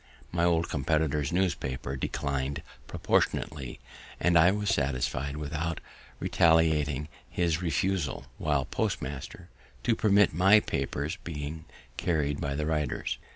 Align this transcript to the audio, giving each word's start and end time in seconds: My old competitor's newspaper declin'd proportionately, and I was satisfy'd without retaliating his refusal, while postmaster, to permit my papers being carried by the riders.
My 0.31 0.45
old 0.45 0.67
competitor's 0.67 1.31
newspaper 1.31 1.95
declin'd 1.95 2.63
proportionately, 2.87 3.79
and 4.19 4.35
I 4.35 4.49
was 4.49 4.69
satisfy'd 4.69 5.37
without 5.37 5.79
retaliating 6.19 7.07
his 7.29 7.61
refusal, 7.61 8.25
while 8.39 8.65
postmaster, 8.65 9.49
to 9.83 9.95
permit 9.95 10.33
my 10.33 10.59
papers 10.59 11.19
being 11.23 11.65
carried 11.97 12.41
by 12.41 12.55
the 12.55 12.65
riders. 12.65 13.19